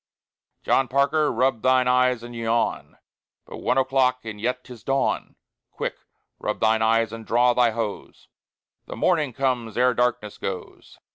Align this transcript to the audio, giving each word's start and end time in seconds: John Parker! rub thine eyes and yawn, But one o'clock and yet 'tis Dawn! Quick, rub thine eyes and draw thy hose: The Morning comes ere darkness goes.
John 0.63 0.87
Parker! 0.87 1.31
rub 1.31 1.61
thine 1.61 1.87
eyes 1.87 2.23
and 2.23 2.33
yawn, 2.35 2.97
But 3.45 3.57
one 3.57 3.77
o'clock 3.77 4.25
and 4.25 4.41
yet 4.41 4.63
'tis 4.63 4.83
Dawn! 4.83 5.35
Quick, 5.69 5.95
rub 6.39 6.59
thine 6.59 6.81
eyes 6.81 7.13
and 7.13 7.23
draw 7.23 7.53
thy 7.53 7.69
hose: 7.69 8.27
The 8.87 8.95
Morning 8.95 9.31
comes 9.31 9.77
ere 9.77 9.93
darkness 9.93 10.39
goes. 10.39 10.97